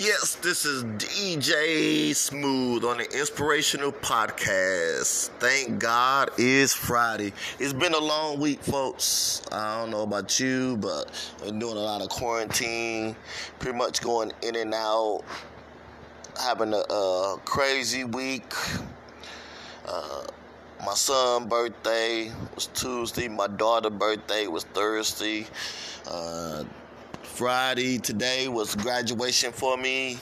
Yes, 0.00 0.36
this 0.36 0.64
is 0.64 0.82
DJ 0.82 2.16
Smooth 2.16 2.86
on 2.86 2.96
the 2.96 3.18
Inspirational 3.18 3.92
Podcast. 3.92 5.28
Thank 5.38 5.78
God 5.78 6.30
it's 6.38 6.72
Friday. 6.72 7.34
It's 7.58 7.74
been 7.74 7.92
a 7.92 8.00
long 8.00 8.40
week, 8.40 8.62
folks. 8.62 9.42
I 9.52 9.78
don't 9.78 9.90
know 9.90 10.00
about 10.00 10.40
you, 10.40 10.78
but 10.78 11.10
I'm 11.46 11.58
doing 11.58 11.76
a 11.76 11.80
lot 11.80 12.00
of 12.00 12.08
quarantine, 12.08 13.14
pretty 13.58 13.76
much 13.76 14.00
going 14.00 14.32
in 14.40 14.56
and 14.56 14.72
out, 14.72 15.22
having 16.42 16.72
a, 16.72 16.78
a 16.78 17.38
crazy 17.44 18.04
week. 18.04 18.54
Uh, 19.86 20.22
my 20.82 20.94
son's 20.94 21.46
birthday 21.50 22.32
was 22.54 22.68
Tuesday. 22.68 23.28
My 23.28 23.48
daughter's 23.48 23.92
birthday 23.92 24.46
was 24.46 24.64
Thursday. 24.64 25.46
Uh, 26.10 26.64
Friday 27.30 27.96
today 27.96 28.48
was 28.48 28.74
graduation 28.74 29.52
for 29.52 29.76
me. 29.78 30.18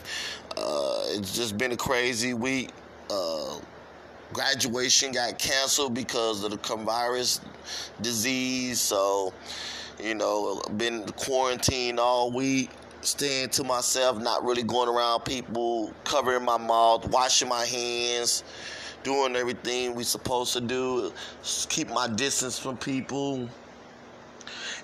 Uh, 0.56 1.02
it's 1.08 1.34
just 1.34 1.58
been 1.58 1.72
a 1.72 1.76
crazy 1.76 2.32
week. 2.32 2.70
Uh, 3.10 3.58
graduation 4.32 5.10
got 5.10 5.36
canceled 5.38 5.94
because 5.94 6.44
of 6.44 6.52
the 6.52 6.58
coronavirus 6.58 7.40
disease. 8.02 8.80
So, 8.80 9.32
you 9.98 10.14
know, 10.14 10.60
been 10.76 11.06
quarantined 11.16 11.98
all 11.98 12.30
week, 12.30 12.70
staying 13.00 13.48
to 13.50 13.64
myself, 13.64 14.20
not 14.20 14.44
really 14.44 14.62
going 14.62 14.88
around 14.88 15.22
people, 15.22 15.92
covering 16.04 16.44
my 16.44 16.58
mouth, 16.58 17.08
washing 17.08 17.48
my 17.48 17.64
hands, 17.64 18.44
doing 19.02 19.34
everything 19.34 19.94
we 19.94 20.04
supposed 20.04 20.52
to 20.52 20.60
do, 20.60 21.12
keep 21.68 21.88
my 21.88 22.06
distance 22.06 22.58
from 22.58 22.76
people. 22.76 23.48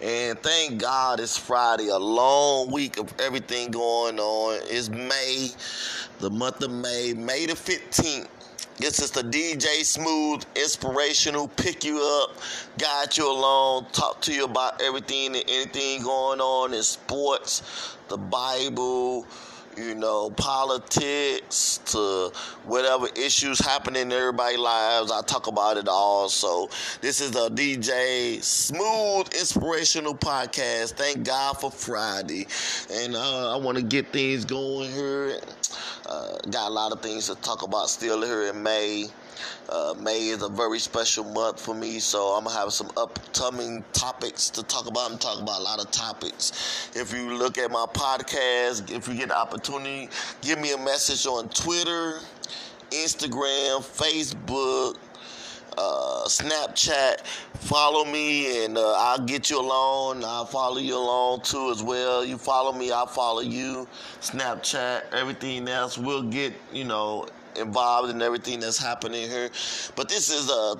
And 0.03 0.39
thank 0.41 0.80
God 0.80 1.21
it's 1.21 1.37
Friday, 1.37 1.89
a 1.89 1.98
long 1.98 2.71
week 2.71 2.98
of 2.98 3.12
everything 3.21 3.71
going 3.71 4.19
on. 4.19 4.59
It's 4.65 4.89
May, 4.89 5.51
the 6.19 6.30
month 6.30 6.62
of 6.65 6.73
May, 6.73 7.15
May 7.15 7.47
the 7.47 7.53
15th. 7.53 8.28
This 8.77 8.98
is 8.98 9.12
the 9.12 9.23
DJ 9.23 9.84
Smooth 9.84 10.42
Inspirational 10.56 11.47
Pick 11.47 11.84
You 11.84 12.03
Up, 12.25 12.36
guide 12.77 13.17
you 13.17 13.31
along, 13.31 13.86
talk 13.92 14.20
to 14.23 14.34
you 14.34 14.45
about 14.47 14.83
everything 14.83 15.36
and 15.36 15.45
anything 15.48 16.03
going 16.03 16.41
on 16.41 16.75
in 16.75 16.83
sports, 16.83 17.97
the 18.08 18.17
Bible, 18.17 19.25
you 19.77 19.94
know, 19.94 20.30
politics 20.30 21.80
to 21.86 22.30
whatever 22.64 23.06
issues 23.17 23.58
happening 23.58 24.03
in 24.03 24.12
everybody's 24.12 24.58
lives. 24.58 25.11
I 25.11 25.22
talk 25.22 25.47
about 25.47 25.77
it 25.77 25.89
all. 25.89 26.28
So 26.28 26.70
this 27.00 27.20
is 27.20 27.30
the 27.33 27.48
DJ 27.50 28.42
Smooth 28.42 29.28
Inspirational 29.34 30.14
Podcast. 30.14 30.92
Thank 30.92 31.25
God 31.25 31.55
for 31.55 31.70
Friday. 31.70 32.47
And 32.92 33.14
uh, 33.14 33.55
I 33.55 33.56
want 33.56 33.78
to 33.78 33.84
get 33.84 34.08
things 34.08 34.45
going 34.45 34.91
here. 34.92 35.39
Uh, 36.15 36.39
got 36.51 36.69
a 36.69 36.73
lot 36.73 36.93
of 36.93 37.01
things 37.01 37.27
to 37.27 37.34
talk 37.37 37.62
about 37.62 37.89
still 37.91 38.23
here 38.23 38.45
in 38.45 38.62
May. 38.62 39.07
Uh, 39.69 39.95
May 39.98 40.29
is 40.29 40.43
a 40.43 40.48
very 40.48 40.79
special 40.79 41.25
month 41.25 41.61
for 41.61 41.75
me, 41.75 41.98
so 41.98 42.29
I'm 42.37 42.45
gonna 42.45 42.57
have 42.57 42.73
some 42.73 42.89
upcoming 42.97 43.83
topics 43.93 44.48
to 44.51 44.62
talk 44.62 44.87
about. 44.87 45.11
I'm 45.11 45.19
talking 45.19 45.42
about 45.42 45.59
a 45.59 45.65
lot 45.65 45.81
of 45.81 45.91
topics. 45.91 46.89
If 46.95 47.12
you 47.12 47.35
look 47.35 47.59
at 47.59 47.69
my 47.73 47.87
podcast, 47.92 48.92
if 48.92 49.09
you 49.09 49.15
get 49.15 49.29
the 49.31 49.37
opportunity, 49.37 50.09
give 50.41 50.61
me 50.61 50.73
a 50.73 50.79
message 50.79 51.27
on 51.27 51.48
Twitter, 51.48 52.20
Instagram, 52.92 53.81
Facebook. 53.83 54.97
Snapchat, 56.27 57.20
follow 57.55 58.05
me, 58.05 58.64
and 58.64 58.78
uh, 58.78 58.94
I'll 58.97 59.25
get 59.25 59.50
you 59.50 59.61
along. 59.61 60.25
I'll 60.25 60.47
follow 60.47 60.78
you 60.78 60.97
along 60.97 61.42
too 61.42 61.70
as 61.70 61.83
well. 61.83 62.25
You 62.25 62.39
follow 62.39 62.72
me, 62.72 62.91
I'll 62.91 63.06
follow 63.06 63.41
you. 63.41 63.86
Snapchat, 64.20 65.12
everything 65.12 65.69
else, 65.69 65.98
we'll 65.98 66.22
get 66.22 66.55
you 66.72 66.84
know 66.84 67.27
involved 67.56 68.11
in 68.11 68.22
everything 68.22 68.61
that's 68.61 68.78
happening 68.78 69.28
here. 69.28 69.50
But 69.97 70.08
this 70.08 70.30
is 70.30 70.50
a 70.50 70.77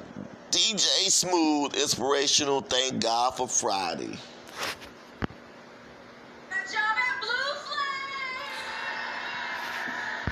DJ 0.51 1.11
Smooth 1.11 1.75
Inspirational. 1.75 2.61
Thank 2.61 3.03
God 3.03 3.37
for 3.37 3.49
Friday. 3.49 4.17